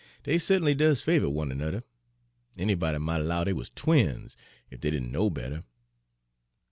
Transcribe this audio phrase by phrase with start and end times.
[0.23, 1.83] Dey ce't'nly does favor one anudder,
[2.57, 4.35] anybody mought 'low dey wuz twins,
[4.71, 5.63] ef dey didn' know better.